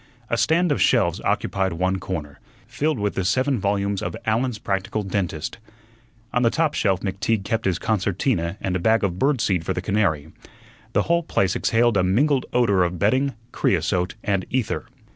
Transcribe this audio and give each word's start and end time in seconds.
A 0.31 0.35
stand 0.37 0.71
of 0.71 0.81
shelves 0.81 1.21
occupied 1.23 1.73
one 1.73 1.99
corner, 1.99 2.39
filled 2.65 2.97
with 2.97 3.13
the 3.13 3.23
seven 3.23 3.59
volumes 3.59 4.01
of 4.01 4.17
"Allen's 4.25 4.57
Practical 4.57 5.03
Dentist." 5.03 5.59
On 6.33 6.41
the 6.41 6.49
top 6.49 6.73
shelf 6.73 7.01
McTeague 7.01 7.43
kept 7.45 7.65
his 7.65 7.77
concertina 7.77 8.57
and 8.61 8.75
a 8.75 8.79
bag 8.79 9.03
of 9.03 9.19
bird 9.19 9.41
seed 9.41 9.63
for 9.63 9.73
the 9.73 9.79
canary. 9.81 10.31
The 10.93 11.03
whole 11.03 11.21
place 11.21 11.55
exhaled 11.55 11.97
a 11.97 12.03
mingled 12.03 12.47
odor 12.51 12.83
of 12.83 12.97
bedding, 12.97 13.35
creosote, 13.51 14.15
and 14.23 14.43
ether. 14.49 14.87